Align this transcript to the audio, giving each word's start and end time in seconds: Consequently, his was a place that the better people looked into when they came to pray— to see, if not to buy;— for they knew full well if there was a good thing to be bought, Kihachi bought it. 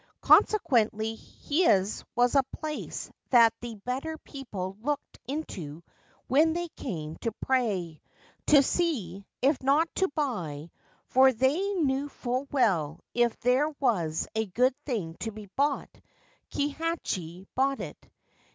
Consequently, 0.23 1.13
his 1.13 2.03
was 2.15 2.33
a 2.33 2.41
place 2.57 3.11
that 3.29 3.53
the 3.61 3.75
better 3.75 4.17
people 4.17 4.75
looked 4.81 5.19
into 5.27 5.83
when 6.25 6.53
they 6.53 6.69
came 6.69 7.17
to 7.17 7.31
pray— 7.33 8.01
to 8.47 8.63
see, 8.63 9.27
if 9.43 9.61
not 9.61 9.87
to 9.97 10.07
buy;— 10.15 10.71
for 11.13 11.31
they 11.31 11.73
knew 11.73 12.09
full 12.09 12.47
well 12.49 12.99
if 13.13 13.37
there 13.41 13.69
was 13.79 14.27
a 14.33 14.47
good 14.47 14.73
thing 14.87 15.17
to 15.19 15.29
be 15.31 15.45
bought, 15.55 15.91
Kihachi 16.49 17.45
bought 17.53 17.79
it. 17.79 18.09